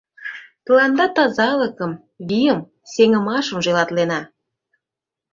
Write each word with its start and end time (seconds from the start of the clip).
Тыланда 0.65 1.05
тазалыкым, 1.15 1.91
вийым, 2.27 2.59
сеҥымашым 2.91 3.59
желатлена...» 3.65 4.19